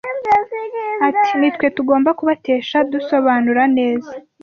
[1.07, 4.11] Ati “Nitwe tugomba kubatesha dusobanura neza